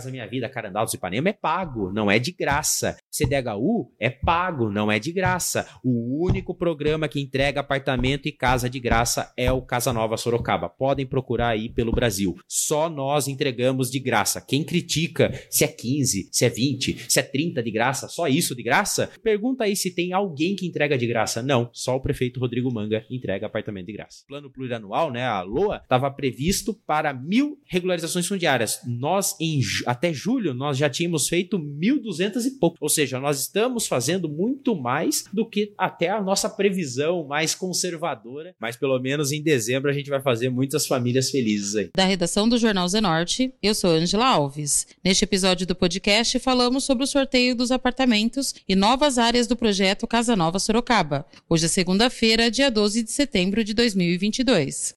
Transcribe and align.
Casa 0.00 0.10
Minha 0.10 0.26
Vida, 0.26 0.48
Carandal 0.48 0.86
do 0.86 0.94
Ipanema 0.94 1.28
é 1.28 1.32
pago, 1.34 1.92
não 1.92 2.10
é 2.10 2.18
de 2.18 2.32
graça. 2.32 2.96
CDHU 3.10 3.92
é 4.00 4.08
pago, 4.08 4.70
não 4.70 4.90
é 4.90 4.98
de 4.98 5.12
graça. 5.12 5.68
O 5.84 6.24
único 6.24 6.54
programa 6.54 7.06
que 7.06 7.20
entrega 7.20 7.60
apartamento 7.60 8.26
e 8.26 8.32
casa 8.32 8.70
de 8.70 8.80
graça 8.80 9.30
é 9.36 9.52
o 9.52 9.60
Casa 9.60 9.92
Nova 9.92 10.16
Sorocaba. 10.16 10.70
Podem 10.70 11.04
procurar 11.04 11.48
aí 11.48 11.68
pelo 11.68 11.92
Brasil. 11.92 12.34
Só 12.48 12.88
nós 12.88 13.28
entregamos 13.28 13.90
de 13.90 14.00
graça. 14.00 14.40
Quem 14.40 14.64
critica 14.64 15.30
se 15.50 15.64
é 15.64 15.68
15, 15.68 16.30
se 16.32 16.46
é 16.46 16.48
20, 16.48 17.04
se 17.06 17.20
é 17.20 17.22
30 17.22 17.62
de 17.62 17.70
graça, 17.70 18.08
só 18.08 18.26
isso 18.26 18.56
de 18.56 18.62
graça, 18.62 19.10
pergunta 19.22 19.64
aí 19.64 19.76
se 19.76 19.94
tem 19.94 20.14
alguém 20.14 20.56
que 20.56 20.66
entrega 20.66 20.96
de 20.96 21.06
graça. 21.06 21.42
Não, 21.42 21.68
só 21.74 21.94
o 21.96 22.00
prefeito 22.00 22.40
Rodrigo 22.40 22.72
Manga 22.72 23.04
entrega 23.10 23.46
apartamento 23.46 23.86
de 23.88 23.92
graça. 23.92 24.24
Plano 24.26 24.50
plurianual, 24.50 25.12
né, 25.12 25.26
a 25.26 25.42
LOA, 25.42 25.76
estava 25.82 26.10
previsto 26.10 26.72
para 26.86 27.12
mil 27.12 27.60
regularizações 27.66 28.26
fundiárias. 28.26 28.80
Nós, 28.86 29.36
em, 29.38 29.60
até 29.90 30.12
julho, 30.12 30.54
nós 30.54 30.78
já 30.78 30.88
tínhamos 30.88 31.28
feito 31.28 31.58
1.200 31.58 32.46
e 32.46 32.50
pouco. 32.52 32.76
Ou 32.80 32.88
seja, 32.88 33.18
nós 33.18 33.40
estamos 33.40 33.88
fazendo 33.88 34.28
muito 34.28 34.76
mais 34.76 35.24
do 35.32 35.44
que 35.44 35.72
até 35.76 36.08
a 36.08 36.22
nossa 36.22 36.48
previsão 36.48 37.26
mais 37.26 37.56
conservadora. 37.56 38.54
Mas 38.60 38.76
pelo 38.76 38.98
menos 39.00 39.32
em 39.32 39.42
dezembro 39.42 39.90
a 39.90 39.92
gente 39.92 40.08
vai 40.08 40.20
fazer 40.20 40.48
muitas 40.48 40.86
famílias 40.86 41.30
felizes 41.30 41.74
aí. 41.74 41.90
Da 41.94 42.04
redação 42.04 42.48
do 42.48 42.56
Jornal 42.56 42.86
Zenorte, 42.88 43.52
eu 43.60 43.74
sou 43.74 43.90
Angela 43.90 44.26
Alves. 44.26 44.86
Neste 45.04 45.24
episódio 45.24 45.66
do 45.66 45.74
podcast 45.74 46.38
falamos 46.38 46.84
sobre 46.84 47.02
o 47.02 47.08
sorteio 47.08 47.56
dos 47.56 47.72
apartamentos 47.72 48.54
e 48.68 48.76
novas 48.76 49.18
áreas 49.18 49.48
do 49.48 49.56
projeto 49.56 50.06
Casa 50.06 50.36
Nova 50.36 50.60
Sorocaba. 50.60 51.26
Hoje 51.48 51.64
é 51.64 51.68
segunda-feira, 51.68 52.48
dia 52.48 52.70
12 52.70 53.02
de 53.02 53.10
setembro 53.10 53.64
de 53.64 53.74
2022. 53.74 54.94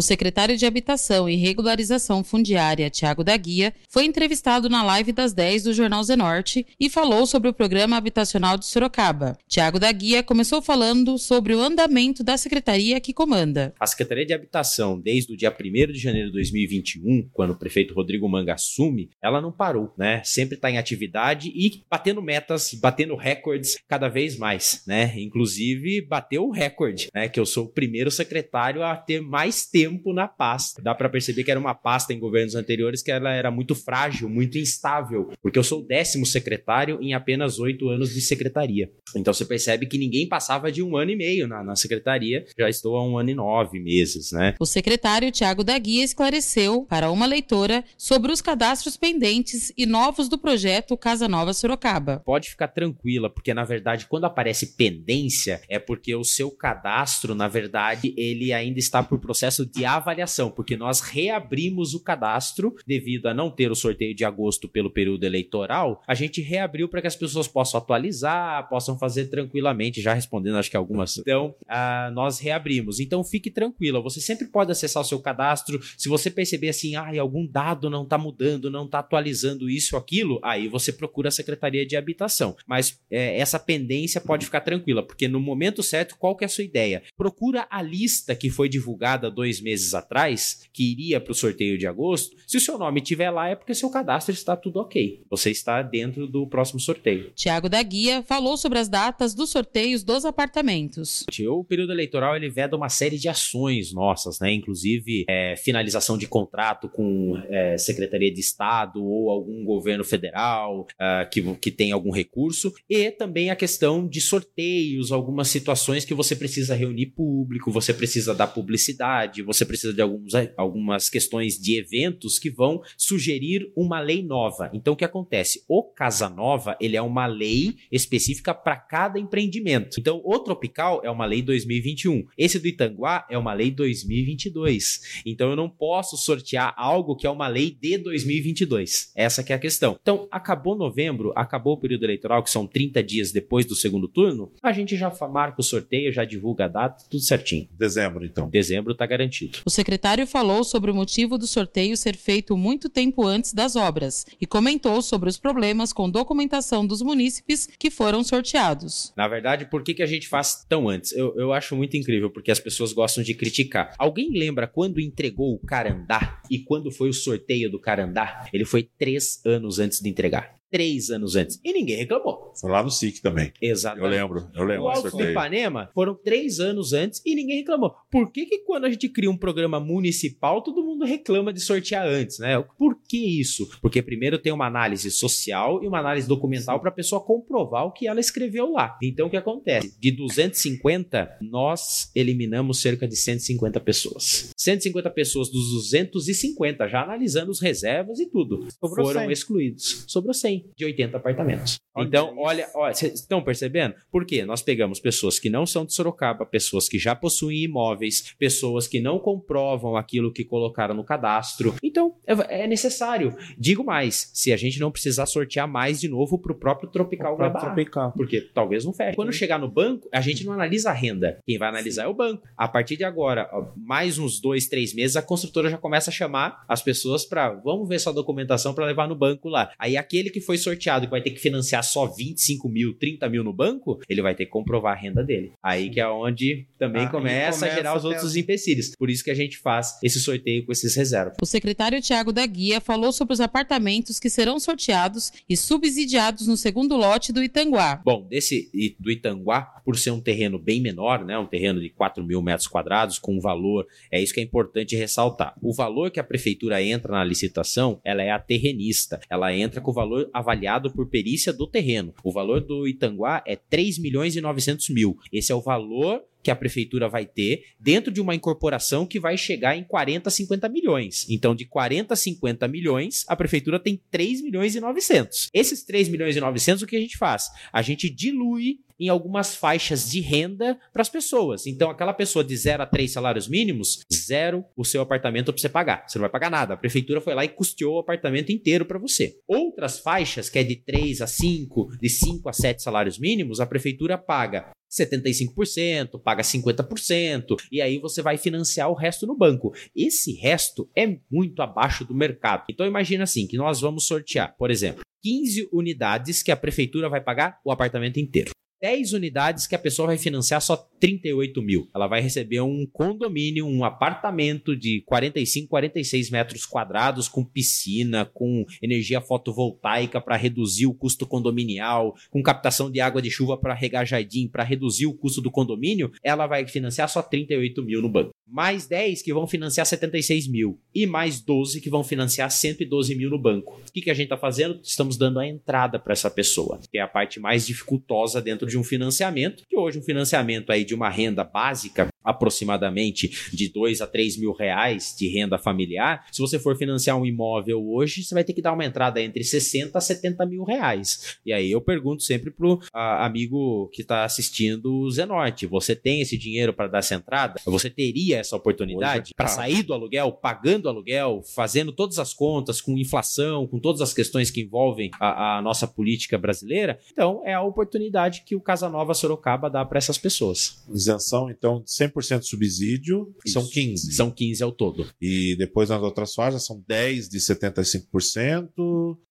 O 0.00 0.02
secretário 0.02 0.56
de 0.56 0.64
Habitação 0.64 1.28
e 1.28 1.36
Regularização 1.36 2.24
Fundiária, 2.24 2.88
Tiago 2.88 3.22
da 3.22 3.36
Guia, 3.36 3.74
foi 3.86 4.06
entrevistado 4.06 4.66
na 4.66 4.82
live 4.82 5.12
das 5.12 5.34
10 5.34 5.64
do 5.64 5.74
Jornal 5.74 6.02
Zenorte 6.02 6.66
e 6.80 6.88
falou 6.88 7.26
sobre 7.26 7.50
o 7.50 7.52
programa 7.52 7.98
habitacional 7.98 8.56
de 8.56 8.64
Sorocaba. 8.64 9.36
Tiago 9.46 9.78
da 9.78 9.92
Guia 9.92 10.22
começou 10.22 10.62
falando 10.62 11.18
sobre 11.18 11.54
o 11.54 11.60
andamento 11.60 12.24
da 12.24 12.38
secretaria 12.38 12.98
que 12.98 13.12
comanda. 13.12 13.74
A 13.78 13.86
Secretaria 13.86 14.24
de 14.24 14.32
Habitação, 14.32 14.98
desde 14.98 15.34
o 15.34 15.36
dia 15.36 15.54
1 15.54 15.92
de 15.92 15.98
janeiro 15.98 16.28
de 16.28 16.32
2021, 16.32 17.28
quando 17.30 17.50
o 17.50 17.58
prefeito 17.58 17.92
Rodrigo 17.92 18.26
Manga 18.26 18.54
assume, 18.54 19.10
ela 19.22 19.38
não 19.38 19.52
parou, 19.52 19.92
né? 19.98 20.22
Sempre 20.24 20.54
está 20.54 20.70
em 20.70 20.78
atividade 20.78 21.52
e 21.54 21.82
batendo 21.90 22.22
metas, 22.22 22.72
batendo 22.72 23.14
recordes 23.16 23.76
cada 23.86 24.08
vez 24.08 24.38
mais, 24.38 24.82
né? 24.86 25.12
Inclusive, 25.18 26.00
bateu 26.00 26.46
o 26.46 26.50
recorde, 26.50 27.08
né? 27.14 27.28
Que 27.28 27.38
eu 27.38 27.44
sou 27.44 27.66
o 27.66 27.70
primeiro 27.70 28.10
secretário 28.10 28.82
a 28.82 28.96
ter 28.96 29.20
mais 29.20 29.66
tempo 29.66 29.89
tempo 29.90 30.12
na 30.12 30.28
pasta. 30.28 30.80
Dá 30.80 30.94
para 30.94 31.08
perceber 31.08 31.42
que 31.42 31.50
era 31.50 31.58
uma 31.58 31.74
pasta 31.74 32.12
em 32.12 32.18
governos 32.18 32.54
anteriores 32.54 33.02
que 33.02 33.10
ela 33.10 33.32
era 33.32 33.50
muito 33.50 33.74
frágil, 33.74 34.28
muito 34.28 34.56
instável, 34.56 35.30
porque 35.42 35.58
eu 35.58 35.64
sou 35.64 35.80
o 35.80 35.86
décimo 35.86 36.24
secretário 36.24 36.98
em 37.00 37.12
apenas 37.12 37.58
oito 37.58 37.88
anos 37.88 38.14
de 38.14 38.20
secretaria. 38.20 38.90
Então 39.16 39.34
você 39.34 39.44
percebe 39.44 39.86
que 39.86 39.98
ninguém 39.98 40.28
passava 40.28 40.70
de 40.70 40.82
um 40.82 40.96
ano 40.96 41.10
e 41.10 41.16
meio 41.16 41.48
na, 41.48 41.64
na 41.64 41.74
secretaria, 41.74 42.44
já 42.58 42.68
estou 42.68 42.96
há 42.96 43.04
um 43.04 43.18
ano 43.18 43.30
e 43.30 43.34
nove 43.34 43.80
meses, 43.80 44.30
né? 44.32 44.54
O 44.60 44.66
secretário 44.66 45.30
Tiago 45.32 45.64
da 45.64 45.76
Guia 45.78 46.04
esclareceu 46.04 46.84
para 46.88 47.10
uma 47.10 47.26
leitora 47.26 47.84
sobre 47.98 48.30
os 48.32 48.40
cadastros 48.40 48.96
pendentes 48.96 49.72
e 49.76 49.86
novos 49.86 50.28
do 50.28 50.38
projeto 50.38 50.96
Casa 50.96 51.26
Nova 51.26 51.52
Sorocaba. 51.52 52.22
Pode 52.24 52.50
ficar 52.50 52.68
tranquila, 52.68 53.28
porque 53.28 53.52
na 53.52 53.64
verdade 53.64 54.06
quando 54.06 54.24
aparece 54.24 54.76
pendência 54.76 55.60
é 55.68 55.78
porque 55.78 56.14
o 56.14 56.24
seu 56.24 56.50
cadastro, 56.50 57.34
na 57.34 57.48
verdade, 57.48 58.14
ele 58.16 58.52
ainda 58.52 58.78
está 58.78 59.02
por 59.02 59.18
processo 59.18 59.64
de 59.72 59.84
avaliação, 59.84 60.50
porque 60.50 60.76
nós 60.76 61.00
reabrimos 61.00 61.94
o 61.94 62.02
cadastro 62.02 62.74
devido 62.86 63.26
a 63.26 63.34
não 63.34 63.50
ter 63.50 63.70
o 63.70 63.74
sorteio 63.74 64.14
de 64.14 64.24
agosto 64.24 64.68
pelo 64.68 64.90
período 64.90 65.24
eleitoral. 65.24 66.02
A 66.06 66.14
gente 66.14 66.40
reabriu 66.40 66.88
para 66.88 67.00
que 67.00 67.06
as 67.06 67.16
pessoas 67.16 67.48
possam 67.48 67.78
atualizar, 67.78 68.68
possam 68.68 68.98
fazer 68.98 69.26
tranquilamente, 69.26 70.00
já 70.00 70.14
respondendo 70.14 70.56
acho 70.56 70.70
que 70.70 70.76
algumas. 70.76 71.18
Então, 71.18 71.54
uh, 71.62 72.10
nós 72.12 72.38
reabrimos. 72.38 73.00
Então, 73.00 73.22
fique 73.22 73.50
tranquila, 73.50 74.00
você 74.00 74.20
sempre 74.20 74.46
pode 74.46 74.72
acessar 74.72 75.02
o 75.02 75.06
seu 75.06 75.20
cadastro. 75.20 75.80
Se 75.96 76.08
você 76.08 76.30
perceber 76.30 76.70
assim, 76.70 76.96
ah, 76.96 77.10
algum 77.20 77.46
dado 77.46 77.88
não 77.90 78.02
está 78.02 78.18
mudando, 78.18 78.70
não 78.70 78.84
está 78.84 79.00
atualizando 79.00 79.68
isso 79.68 79.94
ou 79.94 80.00
aquilo, 80.00 80.40
aí 80.42 80.68
você 80.68 80.92
procura 80.92 81.28
a 81.28 81.32
Secretaria 81.32 81.86
de 81.86 81.96
Habitação. 81.96 82.56
Mas 82.66 82.98
é, 83.10 83.38
essa 83.38 83.58
pendência 83.58 84.20
pode 84.20 84.44
ficar 84.44 84.60
tranquila, 84.60 85.02
porque 85.02 85.28
no 85.28 85.40
momento 85.40 85.82
certo, 85.82 86.16
qual 86.18 86.36
que 86.36 86.44
é 86.44 86.46
a 86.46 86.48
sua 86.48 86.64
ideia? 86.64 87.02
Procura 87.16 87.66
a 87.70 87.82
lista 87.82 88.34
que 88.34 88.50
foi 88.50 88.68
divulgada 88.68 89.30
dois 89.30 89.59
meses 89.60 89.94
atrás, 89.94 90.68
que 90.72 90.90
iria 90.90 91.20
para 91.20 91.32
o 91.32 91.34
sorteio 91.34 91.78
de 91.78 91.86
agosto, 91.86 92.36
se 92.46 92.56
o 92.56 92.60
seu 92.60 92.78
nome 92.78 93.00
estiver 93.00 93.30
lá 93.30 93.48
é 93.48 93.54
porque 93.54 93.74
seu 93.74 93.90
cadastro 93.90 94.32
está 94.32 94.56
tudo 94.56 94.80
ok. 94.80 95.22
Você 95.30 95.50
está 95.50 95.82
dentro 95.82 96.26
do 96.26 96.46
próximo 96.46 96.80
sorteio. 96.80 97.32
Tiago 97.34 97.68
da 97.68 97.82
Guia 97.82 98.22
falou 98.22 98.56
sobre 98.56 98.78
as 98.78 98.88
datas 98.88 99.34
dos 99.34 99.50
sorteios 99.50 100.02
dos 100.02 100.24
apartamentos. 100.24 101.24
O 101.48 101.64
período 101.64 101.92
eleitoral 101.92 102.36
ele 102.36 102.48
veda 102.48 102.76
uma 102.76 102.88
série 102.88 103.18
de 103.18 103.28
ações 103.28 103.92
nossas, 103.92 104.40
né? 104.40 104.52
Inclusive 104.52 105.24
é, 105.28 105.54
finalização 105.56 106.16
de 106.16 106.26
contrato 106.26 106.88
com 106.88 107.36
é, 107.48 107.76
Secretaria 107.78 108.32
de 108.32 108.40
Estado 108.40 109.04
ou 109.04 109.30
algum 109.30 109.64
governo 109.64 110.04
federal 110.04 110.86
uh, 110.92 111.28
que, 111.30 111.42
que 111.54 111.70
tem 111.70 111.92
algum 111.92 112.10
recurso, 112.10 112.72
e 112.88 113.10
também 113.10 113.50
a 113.50 113.56
questão 113.56 114.06
de 114.06 114.20
sorteios, 114.20 115.12
algumas 115.12 115.48
situações 115.48 116.04
que 116.04 116.14
você 116.14 116.34
precisa 116.34 116.74
reunir 116.74 117.06
público, 117.06 117.70
você 117.70 117.92
precisa 117.92 118.34
dar 118.34 118.48
publicidade, 118.48 119.42
você 119.52 119.64
precisa 119.64 119.92
de 119.92 120.00
alguns, 120.00 120.32
algumas 120.56 121.10
questões 121.10 121.58
de 121.58 121.76
eventos 121.76 122.38
que 122.38 122.50
vão 122.50 122.80
sugerir 122.96 123.72
uma 123.76 123.98
lei 124.00 124.22
nova. 124.22 124.70
Então, 124.72 124.94
o 124.94 124.96
que 124.96 125.04
acontece? 125.04 125.64
O 125.68 125.82
Casa 125.82 126.28
Nova, 126.28 126.76
ele 126.80 126.96
é 126.96 127.02
uma 127.02 127.26
lei 127.26 127.74
específica 127.90 128.54
para 128.54 128.76
cada 128.76 129.18
empreendimento. 129.18 129.98
Então, 129.98 130.22
o 130.24 130.38
Tropical 130.38 131.00
é 131.02 131.10
uma 131.10 131.26
lei 131.26 131.42
2021. 131.42 132.26
Esse 132.38 132.60
do 132.60 132.68
Itanguá 132.68 133.26
é 133.28 133.36
uma 133.36 133.52
lei 133.52 133.72
2022. 133.72 135.22
Então, 135.26 135.50
eu 135.50 135.56
não 135.56 135.68
posso 135.68 136.16
sortear 136.16 136.72
algo 136.76 137.16
que 137.16 137.26
é 137.26 137.30
uma 137.30 137.48
lei 137.48 137.70
de 137.72 137.98
2022. 137.98 139.10
Essa 139.16 139.42
que 139.42 139.52
é 139.52 139.56
a 139.56 139.58
questão. 139.58 139.98
Então, 140.00 140.28
acabou 140.30 140.76
novembro, 140.76 141.32
acabou 141.34 141.74
o 141.74 141.80
período 141.80 142.04
eleitoral, 142.04 142.42
que 142.42 142.50
são 142.50 142.68
30 142.68 143.02
dias 143.02 143.32
depois 143.32 143.66
do 143.66 143.74
segundo 143.74 144.06
turno, 144.06 144.52
a 144.62 144.72
gente 144.72 144.96
já 144.96 145.12
marca 145.28 145.60
o 145.60 145.64
sorteio, 145.64 146.12
já 146.12 146.24
divulga 146.24 146.66
a 146.66 146.68
data, 146.68 147.04
tudo 147.10 147.22
certinho. 147.22 147.68
Dezembro, 147.76 148.24
então. 148.24 148.48
Dezembro 148.48 148.94
tá 148.94 149.06
garantido 149.06 149.39
sentido. 149.40 149.60
O 149.64 149.70
secretário 149.70 150.26
falou 150.26 150.62
sobre 150.64 150.90
o 150.90 150.94
motivo 150.94 151.38
do 151.38 151.46
sorteio 151.46 151.96
ser 151.96 152.16
feito 152.16 152.56
muito 152.56 152.88
tempo 152.88 153.26
antes 153.26 153.52
das 153.52 153.76
obras 153.76 154.26
e 154.40 154.46
comentou 154.46 155.00
sobre 155.02 155.28
os 155.28 155.38
problemas 155.38 155.92
com 155.92 156.10
documentação 156.10 156.86
dos 156.86 157.02
munícipes 157.02 157.66
que 157.78 157.90
foram 157.90 158.22
sorteados. 158.22 159.12
Na 159.16 159.28
verdade, 159.28 159.66
por 159.66 159.82
que, 159.82 159.94
que 159.94 160.02
a 160.02 160.06
gente 160.06 160.28
faz 160.28 160.64
tão 160.68 160.88
antes? 160.88 161.12
Eu, 161.12 161.34
eu 161.36 161.52
acho 161.52 161.74
muito 161.74 161.96
incrível, 161.96 162.30
porque 162.30 162.50
as 162.50 162.60
pessoas 162.60 162.92
gostam 162.92 163.22
de 163.22 163.34
criticar. 163.34 163.94
Alguém 163.98 164.30
lembra 164.30 164.66
quando 164.66 165.00
entregou 165.00 165.54
o 165.54 165.58
Carandá 165.58 166.40
e 166.50 166.58
quando 166.58 166.90
foi 166.90 167.08
o 167.08 167.14
sorteio 167.14 167.70
do 167.70 167.80
Carandá? 167.80 168.48
Ele 168.52 168.64
foi 168.64 168.82
três 168.82 169.40
anos 169.44 169.78
antes 169.78 170.00
de 170.00 170.08
entregar 170.08 170.59
três 170.70 171.10
anos 171.10 171.36
antes. 171.36 171.60
E 171.64 171.72
ninguém 171.72 171.96
reclamou. 171.96 172.52
Foi 172.58 172.70
lá 172.70 172.82
no 172.82 172.90
SIC 172.90 173.20
também. 173.20 173.52
Exato. 173.60 173.98
Eu 173.98 174.06
lembro, 174.06 174.48
eu 174.54 174.64
lembro. 174.64 174.84
O 174.84 174.88
Alto 174.88 175.16
de 175.16 175.30
Ipanema 175.30 175.90
foram 175.94 176.14
três 176.14 176.60
anos 176.60 176.92
antes 176.92 177.20
e 177.26 177.34
ninguém 177.34 177.58
reclamou. 177.58 177.94
Por 178.10 178.30
que 178.30 178.46
que 178.46 178.58
quando 178.58 178.84
a 178.84 178.90
gente 178.90 179.08
cria 179.08 179.30
um 179.30 179.36
programa 179.36 179.80
municipal, 179.80 180.62
todo 180.62 180.82
mundo 180.82 181.04
reclama 181.04 181.52
de 181.52 181.60
sortear 181.60 182.06
antes, 182.06 182.38
né? 182.38 182.62
Por 182.78 182.96
que 183.08 183.40
isso? 183.40 183.68
Porque 183.80 184.00
primeiro 184.02 184.38
tem 184.38 184.52
uma 184.52 184.66
análise 184.66 185.10
social 185.10 185.82
e 185.82 185.88
uma 185.88 185.98
análise 185.98 186.28
documental 186.28 186.78
para 186.80 186.90
a 186.90 186.94
pessoa 186.94 187.20
comprovar 187.20 187.86
o 187.86 187.92
que 187.92 188.06
ela 188.06 188.20
escreveu 188.20 188.70
lá. 188.72 188.96
Então 189.02 189.26
o 189.26 189.30
que 189.30 189.36
acontece? 189.36 189.98
De 189.98 190.10
250, 190.12 191.38
nós 191.40 192.10
eliminamos 192.14 192.80
cerca 192.80 193.08
de 193.08 193.16
150 193.16 193.80
pessoas. 193.80 194.50
150 194.56 195.10
pessoas 195.10 195.50
dos 195.50 195.72
250, 195.72 196.88
já 196.88 197.02
analisando 197.02 197.50
os 197.50 197.60
reservas 197.60 198.20
e 198.20 198.26
tudo, 198.26 198.66
Sobrou 198.80 199.06
foram 199.06 199.20
100. 199.22 199.32
excluídos. 199.32 200.04
Sobrou 200.06 200.34
100 200.34 200.59
de 200.76 200.84
80 200.84 201.16
apartamentos. 201.16 201.78
Olha 201.94 202.06
então, 202.06 202.28
isso. 202.28 202.40
olha, 202.40 202.68
olha, 202.74 202.94
vocês 202.94 203.14
estão 203.14 203.42
percebendo? 203.42 203.94
Por 204.10 204.24
quê? 204.24 204.44
Nós 204.44 204.62
pegamos 204.62 205.00
pessoas 205.00 205.38
que 205.38 205.50
não 205.50 205.66
são 205.66 205.84
de 205.84 205.92
Sorocaba, 205.92 206.46
pessoas 206.46 206.88
que 206.88 206.98
já 206.98 207.14
possuem 207.14 207.64
imóveis, 207.64 208.34
pessoas 208.38 208.86
que 208.86 209.00
não 209.00 209.18
comprovam 209.18 209.96
aquilo 209.96 210.32
que 210.32 210.44
colocaram 210.44 210.94
no 210.94 211.04
cadastro. 211.04 211.74
Então, 211.82 212.14
é, 212.26 212.64
é 212.64 212.66
necessário. 212.66 213.36
Digo 213.58 213.84
mais, 213.84 214.30
se 214.32 214.52
a 214.52 214.56
gente 214.56 214.78
não 214.78 214.90
precisar 214.90 215.26
sortear 215.26 215.68
mais 215.68 216.00
de 216.00 216.08
novo 216.08 216.38
para 216.38 216.52
o 216.52 216.54
próprio 216.54 216.90
Tropical 216.90 217.36
próprio 217.36 217.60
Tropical. 217.60 218.12
Porque 218.12 218.40
talvez 218.40 218.84
não 218.84 218.92
feche. 218.92 219.16
Quando 219.16 219.32
chegar 219.32 219.58
no 219.58 219.70
banco, 219.70 220.08
a 220.12 220.20
gente 220.20 220.44
não 220.44 220.52
analisa 220.52 220.90
a 220.90 220.94
renda. 220.94 221.38
Quem 221.46 221.58
vai 221.58 221.68
analisar 221.68 222.04
é 222.04 222.08
o 222.08 222.14
banco. 222.14 222.42
A 222.56 222.68
partir 222.68 222.96
de 222.96 223.04
agora, 223.04 223.48
mais 223.76 224.18
uns 224.18 224.40
dois, 224.40 224.66
três 224.68 224.94
meses, 224.94 225.16
a 225.16 225.22
construtora 225.22 225.70
já 225.70 225.78
começa 225.78 226.10
a 226.10 226.12
chamar 226.12 226.64
as 226.68 226.82
pessoas 226.82 227.24
para 227.24 227.50
vamos 227.54 227.88
ver 227.88 227.98
sua 227.98 228.12
documentação 228.12 228.74
para 228.74 228.86
levar 228.86 229.08
no 229.08 229.14
banco 229.14 229.48
lá. 229.48 229.72
Aí 229.78 229.96
aquele 229.96 230.30
que 230.30 230.40
foi 230.40 230.49
foi 230.50 230.58
sorteado 230.58 231.06
que 231.06 231.12
vai 231.12 231.22
ter 231.22 231.30
que 231.30 231.38
financiar 231.38 231.84
só 231.84 232.06
25 232.06 232.68
mil, 232.68 232.92
30 232.94 233.28
mil 233.28 233.44
no 233.44 233.52
banco, 233.52 234.00
ele 234.08 234.20
vai 234.20 234.34
ter 234.34 234.46
que 234.46 234.50
comprovar 234.50 234.96
a 234.96 235.00
renda 235.00 235.22
dele. 235.22 235.52
Aí 235.62 235.88
que 235.88 236.00
é 236.00 236.08
onde 236.08 236.66
também 236.76 237.02
Aí 237.02 237.08
começa, 237.08 237.66
a 237.66 237.68
começa 237.68 237.76
gerar 237.76 237.96
os 237.96 238.04
a 238.04 238.08
outros 238.08 238.34
empecilhos. 238.34 238.90
Por 238.98 239.08
isso 239.08 239.22
que 239.22 239.30
a 239.30 239.34
gente 239.34 239.58
faz 239.58 239.96
esse 240.02 240.18
sorteio 240.18 240.66
com 240.66 240.72
esses 240.72 240.96
reservas. 240.96 241.36
O 241.40 241.46
secretário 241.46 242.02
Tiago 242.02 242.32
da 242.32 242.44
Guia 242.44 242.80
falou 242.80 243.12
sobre 243.12 243.32
os 243.32 243.40
apartamentos 243.40 244.18
que 244.18 244.28
serão 244.28 244.58
sorteados 244.58 245.32
e 245.48 245.56
subsidiados 245.56 246.48
no 246.48 246.56
segundo 246.56 246.96
lote 246.96 247.32
do 247.32 247.44
Itanguá. 247.44 248.02
Bom, 248.04 248.26
desse 248.28 248.96
do 248.98 249.08
Itanguá, 249.08 249.80
por 249.84 249.96
ser 249.96 250.10
um 250.10 250.20
terreno 250.20 250.58
bem 250.58 250.80
menor, 250.80 251.24
né, 251.24 251.38
um 251.38 251.46
terreno 251.46 251.80
de 251.80 251.90
4 251.90 252.24
mil 252.24 252.42
metros 252.42 252.66
quadrados, 252.66 253.20
com 253.20 253.36
um 253.36 253.40
valor, 253.40 253.86
é 254.10 254.20
isso 254.20 254.34
que 254.34 254.40
é 254.40 254.42
importante 254.42 254.96
ressaltar. 254.96 255.54
O 255.62 255.72
valor 255.72 256.10
que 256.10 256.18
a 256.18 256.24
prefeitura 256.24 256.82
entra 256.82 257.12
na 257.12 257.22
licitação, 257.22 258.00
ela 258.02 258.20
é 258.20 258.32
a 258.32 258.38
terrenista. 258.40 259.20
Ela 259.30 259.54
entra 259.54 259.80
com 259.80 259.92
o 259.92 259.94
valor 259.94 260.28
avaliado 260.40 260.90
por 260.90 261.06
perícia 261.06 261.52
do 261.52 261.66
terreno. 261.66 262.12
O 262.24 262.32
valor 262.32 262.60
do 262.60 262.88
Itanguá 262.88 263.42
é 263.46 263.56
3 263.56 263.98
milhões 263.98 264.34
e 264.36 264.40
900 264.40 264.88
mil. 264.90 265.16
Esse 265.32 265.52
é 265.52 265.54
o 265.54 265.60
valor 265.60 266.22
que 266.42 266.50
a 266.50 266.56
prefeitura 266.56 267.08
vai 267.08 267.26
ter 267.26 267.64
dentro 267.78 268.12
de 268.12 268.20
uma 268.20 268.34
incorporação 268.34 269.06
que 269.06 269.20
vai 269.20 269.36
chegar 269.36 269.76
em 269.76 269.84
40, 269.84 270.30
50 270.30 270.68
milhões. 270.68 271.26
Então, 271.28 271.54
de 271.54 271.64
40 271.64 272.14
a 272.14 272.16
50 272.16 272.68
milhões, 272.68 273.24
a 273.28 273.36
prefeitura 273.36 273.78
tem 273.78 274.00
3 274.10 274.42
milhões 274.42 274.74
e 274.74 274.80
900. 274.80 275.48
Esses 275.52 275.84
3 275.84 276.08
milhões 276.08 276.36
e 276.36 276.40
900, 276.40 276.82
o 276.82 276.86
que 276.86 276.96
a 276.96 277.00
gente 277.00 277.16
faz? 277.16 277.44
A 277.72 277.82
gente 277.82 278.08
dilui 278.08 278.78
em 279.00 279.08
algumas 279.08 279.56
faixas 279.56 280.10
de 280.10 280.20
renda 280.20 280.78
para 280.92 281.00
as 281.00 281.08
pessoas. 281.08 281.66
Então, 281.66 281.90
aquela 281.90 282.12
pessoa 282.12 282.44
de 282.44 282.54
0 282.54 282.82
a 282.82 282.86
3 282.86 283.10
salários 283.10 283.48
mínimos, 283.48 284.00
zero 284.12 284.62
o 284.76 284.84
seu 284.84 285.00
apartamento 285.00 285.50
para 285.50 285.60
você 285.60 285.70
pagar. 285.70 286.04
Você 286.06 286.18
não 286.18 286.24
vai 286.24 286.30
pagar 286.30 286.50
nada. 286.50 286.74
A 286.74 286.76
prefeitura 286.76 287.20
foi 287.20 287.34
lá 287.34 287.42
e 287.42 287.48
custeou 287.48 287.96
o 287.96 287.98
apartamento 288.00 288.52
inteiro 288.52 288.84
para 288.84 288.98
você. 288.98 289.38
Outras 289.48 289.98
faixas, 289.98 290.50
que 290.50 290.58
é 290.58 290.62
de 290.62 290.76
3 290.76 291.22
a 291.22 291.26
5, 291.26 291.96
de 291.98 292.10
5 292.10 292.46
a 292.46 292.52
7 292.52 292.82
salários 292.82 293.18
mínimos, 293.18 293.58
a 293.58 293.66
prefeitura 293.66 294.18
paga 294.18 294.70
75%, 294.90 296.20
paga 296.22 296.42
50%, 296.42 297.56
e 297.70 297.80
aí 297.80 297.98
você 297.98 298.20
vai 298.20 298.36
financiar 298.36 298.90
o 298.90 298.94
resto 298.94 299.26
no 299.26 299.36
banco. 299.36 299.72
Esse 299.94 300.32
resto 300.32 300.90
é 300.96 301.18
muito 301.30 301.62
abaixo 301.62 302.04
do 302.04 302.14
mercado. 302.14 302.64
Então 302.68 302.86
imagina 302.86 303.24
assim, 303.24 303.46
que 303.46 303.56
nós 303.56 303.80
vamos 303.80 304.06
sortear, 304.06 304.56
por 304.58 304.70
exemplo, 304.70 305.02
15 305.22 305.68
unidades 305.72 306.42
que 306.42 306.50
a 306.50 306.56
prefeitura 306.56 307.08
vai 307.08 307.20
pagar 307.20 307.60
o 307.64 307.70
apartamento 307.70 308.18
inteiro. 308.18 308.50
10 308.80 309.12
unidades 309.12 309.66
que 309.66 309.74
a 309.74 309.78
pessoa 309.78 310.06
vai 310.06 310.16
financiar 310.16 310.60
só 310.62 310.74
38 310.98 311.60
mil. 311.60 311.88
Ela 311.94 312.06
vai 312.06 312.22
receber 312.22 312.60
um 312.62 312.86
condomínio, 312.86 313.66
um 313.66 313.84
apartamento 313.84 314.74
de 314.74 315.02
45, 315.02 315.68
46 315.68 316.30
metros 316.30 316.64
quadrados, 316.64 317.28
com 317.28 317.44
piscina, 317.44 318.24
com 318.24 318.64
energia 318.80 319.20
fotovoltaica 319.20 320.20
para 320.20 320.36
reduzir 320.36 320.86
o 320.86 320.94
custo 320.94 321.26
condominial, 321.26 322.14
com 322.30 322.42
captação 322.42 322.90
de 322.90 323.00
água 323.00 323.20
de 323.20 323.30
chuva 323.30 323.58
para 323.58 323.74
regar 323.74 324.06
jardim, 324.06 324.48
para 324.48 324.64
reduzir 324.64 325.06
o 325.06 325.14
custo 325.14 325.42
do 325.42 325.50
condomínio. 325.50 326.10
Ela 326.22 326.46
vai 326.46 326.66
financiar 326.66 327.08
só 327.08 327.20
38 327.20 327.82
mil 327.82 328.00
no 328.00 328.08
banco. 328.08 328.30
Mais 328.46 328.86
10 328.86 329.22
que 329.22 329.32
vão 329.32 329.46
financiar 329.46 329.86
76 329.86 330.48
mil. 330.48 330.80
E 330.94 331.06
mais 331.06 331.40
12 331.40 331.80
que 331.80 331.90
vão 331.90 332.02
financiar 332.02 332.50
112 332.50 333.14
mil 333.14 333.30
no 333.30 333.38
banco. 333.38 333.80
O 333.88 333.92
que, 333.92 334.00
que 334.00 334.10
a 334.10 334.14
gente 334.14 334.24
está 334.24 334.36
fazendo? 334.36 334.80
Estamos 334.82 335.16
dando 335.16 335.38
a 335.38 335.46
entrada 335.46 335.98
para 335.98 336.12
essa 336.12 336.30
pessoa, 336.30 336.80
que 336.90 336.98
é 336.98 337.02
a 337.02 337.06
parte 337.06 337.38
mais 337.38 337.66
dificultosa 337.66 338.40
dentro 338.40 338.69
de 338.70 338.78
um 338.78 338.84
financiamento, 338.84 339.64
que 339.68 339.76
hoje 339.76 339.98
um 339.98 340.02
financiamento 340.02 340.70
aí 340.70 340.84
de 340.84 340.94
uma 340.94 341.10
renda 341.10 341.44
básica, 341.44 342.08
aproximadamente 342.22 343.50
de 343.52 343.68
2 343.68 344.00
a 344.00 344.06
3 344.06 344.38
mil 344.38 344.52
reais 344.52 345.14
de 345.16 345.28
renda 345.28 345.58
familiar, 345.58 346.26
se 346.30 346.40
você 346.40 346.58
for 346.58 346.76
financiar 346.76 347.16
um 347.16 347.26
imóvel 347.26 347.86
hoje, 347.88 348.22
você 348.22 348.34
vai 348.34 348.44
ter 348.44 348.52
que 348.52 348.62
dar 348.62 348.72
uma 348.72 348.84
entrada 348.84 349.20
entre 349.20 349.42
60 349.42 349.96
a 349.96 350.00
70 350.00 350.46
mil 350.46 350.64
reais. 350.64 351.38
E 351.44 351.52
aí 351.52 351.70
eu 351.70 351.80
pergunto 351.80 352.22
sempre 352.22 352.50
pro 352.50 352.80
amigo 352.92 353.88
que 353.92 354.02
está 354.02 354.24
assistindo 354.24 355.00
o 355.00 355.10
Zenorte, 355.10 355.66
você 355.66 355.94
tem 355.94 356.20
esse 356.20 356.36
dinheiro 356.36 356.72
para 356.72 356.88
dar 356.88 356.98
essa 356.98 357.14
entrada? 357.14 357.60
Você 357.64 357.88
teria 357.90 358.38
essa 358.38 358.56
oportunidade 358.56 359.32
para 359.34 359.46
caro. 359.46 359.56
sair 359.56 359.82
do 359.82 359.94
aluguel, 359.94 360.32
pagando 360.32 360.88
aluguel, 360.88 361.42
fazendo 361.54 361.92
todas 361.92 362.18
as 362.18 362.34
contas 362.34 362.80
com 362.80 362.98
inflação, 362.98 363.66
com 363.66 363.78
todas 363.78 364.00
as 364.00 364.12
questões 364.12 364.50
que 364.50 364.62
envolvem 364.62 365.10
a, 365.18 365.58
a 365.58 365.62
nossa 365.62 365.86
política 365.86 366.38
brasileira? 366.38 366.98
Então 367.12 367.42
é 367.44 367.54
a 367.54 367.62
oportunidade 367.62 368.42
que 368.44 368.56
o 368.56 368.60
Casa 368.60 368.88
Nova 368.88 369.14
Sorocaba 369.14 369.70
dá 369.70 369.84
para 369.84 369.98
essas 369.98 370.18
pessoas. 370.18 370.82
Isenção, 370.88 371.50
então, 371.50 371.82
100% 372.10 372.42
subsídio, 372.42 373.34
são 373.46 373.62
Isso. 373.62 373.72
15. 373.72 374.12
São 374.12 374.30
15 374.30 374.62
ao 374.62 374.72
todo. 374.72 375.06
E 375.20 375.56
depois 375.56 375.88
nas 375.88 376.02
outras 376.02 376.34
faixas 376.34 376.64
são 376.66 376.82
10 376.86 377.28
de 377.28 377.38
75%, 377.38 378.68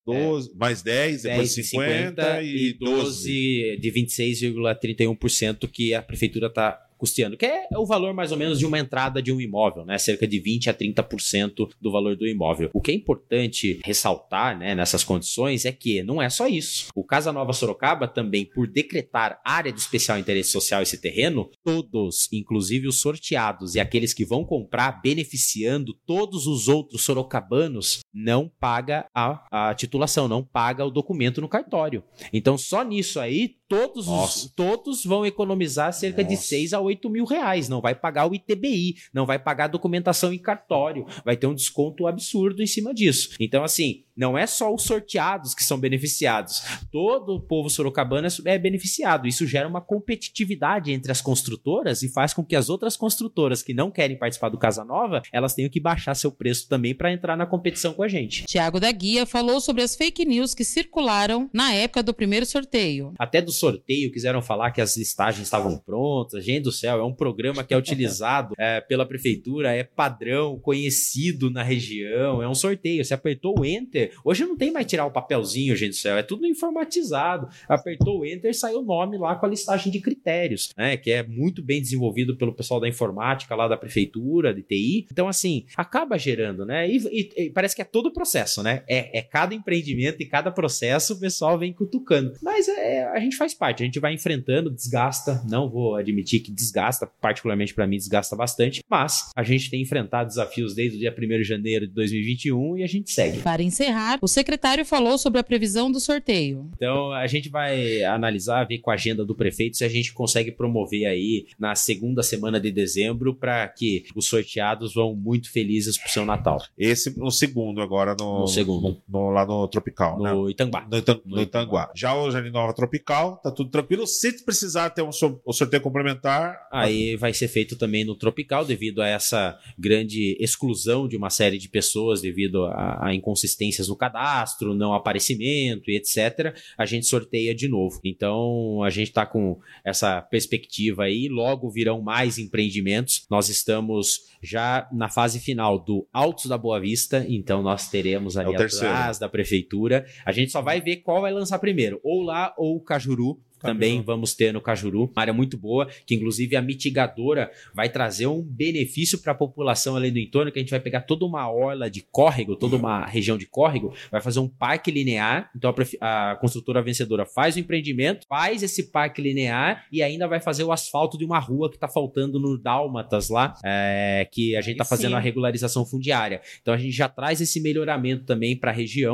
12, 0.05 0.51
mais 0.55 0.81
10, 0.81 1.23
depois 1.23 1.53
10 1.53 1.55
de 1.55 1.63
50, 1.63 2.43
e 2.43 2.73
12. 2.73 3.77
de 3.79 3.91
26,31% 3.91 5.69
que 5.71 5.93
a 5.93 6.01
prefeitura 6.01 6.47
está 6.47 6.88
custeando, 6.99 7.37
que 7.37 7.45
é 7.45 7.67
o 7.77 7.85
valor 7.85 8.13
mais 8.13 8.31
ou 8.31 8.37
menos 8.37 8.59
de 8.59 8.65
uma 8.65 8.77
entrada 8.77 9.21
de 9.21 9.31
um 9.31 9.39
imóvel, 9.39 9.85
né? 9.85 9.97
Cerca 9.97 10.27
de 10.27 10.39
20 10.39 10.69
a 10.69 10.73
30% 10.73 11.69
do 11.79 11.91
valor 11.91 12.15
do 12.15 12.27
imóvel. 12.27 12.69
O 12.73 12.81
que 12.81 12.91
é 12.91 12.93
importante 12.93 13.79
ressaltar, 13.83 14.59
né, 14.59 14.75
nessas 14.75 15.03
condições 15.03 15.65
é 15.65 15.71
que 15.71 16.03
não 16.03 16.21
é 16.21 16.29
só 16.29 16.47
isso. 16.47 16.89
O 16.93 17.03
Casa 17.03 17.31
Nova 17.31 17.53
Sorocaba 17.53 18.07
também, 18.07 18.45
por 18.45 18.67
decretar 18.67 19.39
área 19.45 19.71
de 19.71 19.79
especial 19.79 20.19
interesse 20.19 20.51
social 20.51 20.81
esse 20.81 20.99
terreno, 20.99 21.49
todos, 21.63 22.27
inclusive 22.33 22.87
os 22.87 22.99
sorteados 22.99 23.75
e 23.75 23.79
aqueles 23.79 24.13
que 24.13 24.25
vão 24.25 24.43
comprar, 24.43 25.01
beneficiando 25.01 25.93
todos 26.05 26.47
os 26.47 26.67
outros 26.67 27.03
sorocabanos, 27.03 27.99
não 28.13 28.51
paga 28.59 29.05
a, 29.15 29.69
a 29.69 29.73
titulação, 29.73 30.27
não 30.27 30.43
paga 30.43 30.85
o 30.85 30.91
documento 30.91 31.39
no 31.39 31.47
cartório. 31.47 32.03
Então, 32.33 32.57
só 32.57 32.83
nisso 32.83 33.19
aí, 33.19 33.55
todos, 33.69 34.07
os, 34.07 34.51
todos 34.55 35.05
vão 35.05 35.25
economizar 35.25 35.93
cerca 35.93 36.23
de 36.23 36.33
Nossa. 36.33 36.47
6 36.47 36.73
a 36.73 36.81
8 36.81 37.09
mil 37.09 37.23
reais. 37.23 37.69
Não 37.69 37.79
vai 37.79 37.93
pagar 37.93 38.29
o 38.29 38.33
ITBI, 38.33 38.95
não 39.13 39.27
vai 39.27 39.37
pagar 39.37 39.65
a 39.65 39.67
documentação 39.67 40.33
em 40.33 40.39
cartório, 40.39 41.05
vai 41.23 41.37
ter 41.37 41.45
um 41.45 41.53
desconto 41.53 42.07
absurdo 42.07 42.63
em 42.63 42.67
cima 42.67 42.93
disso. 42.93 43.35
Então, 43.39 43.63
assim, 43.63 44.03
não 44.19 44.37
é 44.37 44.45
só 44.45 44.73
os 44.73 44.83
sorteados 44.83 45.55
que 45.55 45.63
são 45.63 45.79
beneficiados. 45.79 46.61
Todo 46.91 47.35
o 47.35 47.39
povo 47.39 47.69
sorocabano 47.69 48.27
é 48.43 48.57
beneficiado. 48.59 49.27
Isso 49.27 49.47
gera 49.47 49.67
uma 49.67 49.79
competitividade 49.79 50.91
entre 50.91 51.09
as 51.09 51.21
construtoras 51.21 52.03
e 52.03 52.09
faz 52.09 52.33
com 52.33 52.43
que 52.43 52.55
as 52.55 52.69
outras 52.69 52.97
construtoras 52.97 53.63
que 53.63 53.73
não 53.73 53.89
querem 53.89 54.17
participar 54.17 54.49
do 54.49 54.57
Casa 54.57 54.83
Nova, 54.83 55.21
elas 55.31 55.53
tenham 55.53 55.69
que 55.69 55.79
baixar 55.79 56.13
seu 56.15 56.31
preço 56.31 56.67
também 56.67 56.93
para 56.93 57.13
entrar 57.13 57.37
na 57.37 57.45
competição 57.45 57.93
com 57.93 58.03
a 58.03 58.09
gente. 58.09 58.43
Tiago 58.45 58.77
da 58.77 58.91
Guia 58.91 59.25
falou 59.25 59.61
sobre 59.61 59.83
as 59.83 59.95
fake 59.95 60.25
news 60.25 60.53
que 60.53 60.65
circularam 60.65 61.49
na 61.53 61.73
época 61.73 62.03
do 62.03 62.13
primeiro 62.13 62.45
sorteio. 62.45 63.13
Até 63.17 63.41
do 63.41 63.53
sorteio 63.53 64.11
quiseram 64.11 64.41
falar 64.41 64.71
que 64.71 64.81
as 64.81 64.97
listagens 64.97 65.47
estavam 65.47 65.77
prontas. 65.77 66.43
Gente 66.43 66.63
do 66.63 66.71
céu, 66.73 66.99
é 66.99 67.03
um 67.03 67.13
programa 67.13 67.63
que 67.63 67.73
é 67.73 67.77
utilizado 67.77 68.53
é, 68.59 68.81
pela 68.81 69.05
prefeitura, 69.05 69.73
é 69.73 69.83
padrão, 69.83 70.59
conhecido 70.59 71.49
na 71.49 71.63
região, 71.63 72.43
é 72.43 72.49
um 72.49 72.55
sorteio. 72.55 73.05
Você 73.05 73.13
apertou 73.13 73.57
o 73.57 73.65
enter, 73.65 74.08
hoje 74.23 74.45
não 74.45 74.57
tem 74.57 74.71
mais 74.71 74.85
tirar 74.85 75.05
o 75.05 75.11
papelzinho, 75.11 75.75
gente 75.75 75.91
do 75.91 75.95
céu, 75.95 76.17
é 76.17 76.23
tudo 76.23 76.45
informatizado. 76.45 77.47
Apertou 77.67 78.19
o 78.19 78.25
enter, 78.25 78.53
saiu 78.57 78.79
o 78.79 78.85
nome 78.85 79.17
lá 79.17 79.35
com 79.35 79.45
a 79.45 79.49
listagem 79.49 79.91
de 79.91 79.99
critérios, 79.99 80.69
né? 80.77 80.97
Que 80.97 81.11
é 81.11 81.23
muito 81.23 81.61
bem 81.61 81.81
desenvolvido 81.81 82.35
pelo 82.37 82.53
pessoal 82.53 82.79
da 82.79 82.87
informática 82.87 83.55
lá 83.55 83.67
da 83.67 83.77
prefeitura, 83.77 84.53
de 84.53 84.61
TI. 84.61 85.07
Então, 85.11 85.27
assim, 85.27 85.65
acaba 85.75 86.17
gerando, 86.17 86.65
né? 86.65 86.89
E, 86.89 86.97
e- 87.07 87.43
e 87.45 87.49
parece 87.49 87.75
que 87.75 87.81
é 87.81 87.85
todo 87.85 88.07
o 88.07 88.13
processo, 88.13 88.61
né? 88.63 88.83
É, 88.87 89.19
é 89.19 89.21
cada 89.21 89.53
empreendimento 89.53 90.21
e 90.21 90.25
cada 90.25 90.51
processo 90.51 91.13
o 91.13 91.19
pessoal 91.19 91.57
vem 91.57 91.73
cutucando. 91.73 92.33
Mas 92.41 92.67
é, 92.67 93.03
a 93.05 93.19
gente 93.19 93.35
faz 93.35 93.53
parte, 93.53 93.83
a 93.83 93.85
gente 93.85 93.99
vai 93.99 94.13
enfrentando, 94.13 94.69
desgasta. 94.71 95.41
Não 95.49 95.69
vou 95.69 95.95
admitir 95.95 96.39
que 96.41 96.51
desgasta, 96.51 97.07
particularmente 97.21 97.73
para 97.73 97.87
mim, 97.87 97.97
desgasta 97.97 98.35
bastante. 98.35 98.83
Mas 98.89 99.29
a 99.35 99.43
gente 99.43 99.69
tem 99.69 99.81
enfrentado 99.81 100.29
desafios 100.29 100.73
desde 100.73 100.97
o 100.97 100.99
dia 100.99 101.13
1 101.17 101.27
de 101.37 101.43
janeiro 101.43 101.87
de 101.87 101.93
2021 101.93 102.77
e 102.77 102.83
a 102.83 102.87
gente 102.87 103.11
segue. 103.11 103.39
Para 103.39 103.61
encerrar, 103.61 103.98
o 104.21 104.27
secretário 104.27 104.85
falou 104.85 105.17
sobre 105.17 105.39
a 105.39 105.43
previsão 105.43 105.91
do 105.91 105.99
sorteio. 105.99 106.69
Então 106.75 107.11
a 107.11 107.25
gente 107.27 107.49
vai 107.49 108.03
analisar, 108.03 108.63
ver 108.65 108.79
com 108.79 108.91
a 108.91 108.93
agenda 108.93 109.25
do 109.25 109.35
prefeito 109.35 109.77
se 109.77 109.83
a 109.83 109.89
gente 109.89 110.13
consegue 110.13 110.51
promover 110.51 111.05
aí 111.05 111.47
na 111.57 111.75
segunda 111.75 112.23
semana 112.23 112.59
de 112.59 112.71
dezembro 112.71 113.33
para 113.33 113.67
que 113.67 114.05
os 114.15 114.27
sorteados 114.27 114.93
vão 114.93 115.15
muito 115.15 115.51
felizes 115.51 115.97
pro 115.97 116.09
seu 116.11 116.25
Natal. 116.25 116.61
Esse 116.77 117.17
no 117.17 117.31
segundo, 117.31 117.81
agora 117.81 118.15
no, 118.19 118.41
No 118.41 118.47
segundo. 118.47 118.89
no- 118.89 119.01
no- 119.19 119.29
lá 119.31 119.45
no 119.45 119.67
Tropical, 119.67 120.21
né? 120.21 120.31
No 120.31 120.49
Itambá. 120.49 120.85
No, 120.89 120.97
Itan- 120.97 121.21
No 121.25 121.41
Itanguá. 121.41 121.91
Já 121.95 122.13
o 122.15 122.29
Jardim 122.31 122.49
Nova 122.51 122.73
Tropical, 122.73 123.37
tá 123.43 123.51
tudo 123.51 123.69
tranquilo. 123.69 124.05
Se 124.07 124.43
precisar 124.45 124.89
ter 124.91 125.01
um 125.01 125.11
so- 125.11 125.41
o 125.45 125.53
sorteio 125.53 125.81
complementar, 125.81 126.57
Aí 126.71 127.15
vai 127.15 127.33
ser 127.33 127.47
feito 127.47 127.75
também 127.75 128.03
no 128.05 128.15
Tropical, 128.15 128.63
devido 128.63 129.01
a 129.01 129.07
essa 129.07 129.57
grande 129.77 130.37
exclusão 130.39 131.07
de 131.07 131.17
uma 131.17 131.29
série 131.29 131.57
de 131.57 131.67
pessoas, 131.67 132.21
devido 132.21 132.65
a, 132.65 133.07
a 133.07 133.13
inconsistências 133.15 133.88
no 133.89 133.95
cadastro, 133.95 134.73
não 134.73 134.93
aparecimento 134.93 135.89
e 135.89 135.97
etc., 135.97 136.55
a 136.77 136.85
gente 136.85 137.05
sorteia 137.05 137.53
de 137.53 137.67
novo. 137.67 137.99
Então, 138.03 138.81
a 138.83 138.89
gente 138.89 139.09
está 139.09 139.25
com 139.25 139.59
essa 139.83 140.21
perspectiva 140.21 141.03
aí, 141.03 141.27
logo 141.27 141.69
virão 141.69 142.01
mais 142.01 142.37
empreendimentos. 142.37 143.25
Nós 143.29 143.49
estamos 143.49 144.29
já 144.41 144.87
na 144.91 145.09
fase 145.09 145.39
final 145.39 145.77
do 145.77 146.07
Altos 146.13 146.45
da 146.45 146.57
Boa 146.57 146.79
Vista, 146.79 147.25
então 147.27 147.61
nós 147.61 147.89
teremos 147.89 148.37
ali 148.37 148.53
é 148.53 148.63
atrás 148.63 149.19
da 149.19 149.27
prefeitura. 149.27 150.05
A 150.25 150.31
gente 150.31 150.51
só 150.51 150.61
vai 150.61 150.79
ver 150.79 150.97
qual 150.97 151.21
vai 151.21 151.33
lançar 151.33 151.59
primeiro, 151.59 151.99
ou 152.03 152.21
lá 152.21 152.53
ou 152.57 152.77
o 152.77 152.81
Cajuru, 152.81 153.39
também 153.59 154.01
vamos 154.01 154.33
ter 154.33 154.53
no 154.53 154.61
Cajuru, 154.61 155.05
uma 155.05 155.21
área 155.21 155.33
muito 155.33 155.57
boa, 155.57 155.87
que 156.05 156.15
inclusive 156.15 156.55
a 156.55 156.61
mitigadora 156.61 157.51
vai 157.73 157.89
trazer 157.89 158.27
um 158.27 158.41
benefício 158.41 159.19
para 159.19 159.31
a 159.31 159.35
população 159.35 159.95
ali 159.95 160.11
do 160.11 160.19
entorno, 160.19 160.51
que 160.51 160.59
a 160.59 160.61
gente 160.61 160.71
vai 160.71 160.79
pegar 160.79 161.01
toda 161.01 161.25
uma 161.25 161.49
orla 161.51 161.89
de 161.89 162.01
córrego, 162.01 162.55
toda 162.55 162.75
uma 162.75 163.05
região 163.05 163.37
de 163.37 163.45
córrego, 163.45 163.93
vai 164.11 164.21
fazer 164.21 164.39
um 164.39 164.47
parque 164.47 164.91
linear. 164.91 165.49
Então 165.55 165.73
a, 166.01 166.31
a 166.31 166.35
construtora 166.35 166.81
vencedora 166.81 167.25
faz 167.25 167.55
o 167.55 167.59
empreendimento, 167.59 168.25
faz 168.27 168.63
esse 168.63 168.91
parque 168.91 169.21
linear 169.21 169.85
e 169.91 170.01
ainda 170.01 170.27
vai 170.27 170.39
fazer 170.39 170.63
o 170.63 170.71
asfalto 170.71 171.17
de 171.17 171.25
uma 171.25 171.39
rua 171.39 171.69
que 171.69 171.75
está 171.75 171.87
faltando 171.87 172.39
no 172.39 172.57
Dálmatas 172.57 173.29
lá, 173.29 173.53
é, 173.63 174.27
que 174.31 174.55
a 174.55 174.61
gente 174.61 174.73
está 174.73 174.85
fazendo 174.85 175.15
a 175.15 175.19
regularização 175.19 175.85
fundiária. 175.85 176.41
Então 176.61 176.73
a 176.73 176.77
gente 176.77 176.95
já 176.95 177.09
traz 177.09 177.41
esse 177.41 177.59
melhoramento 177.59 178.25
também 178.25 178.55
para 178.55 178.71
a 178.71 178.73
região. 178.73 179.13